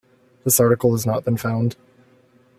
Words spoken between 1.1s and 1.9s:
been found.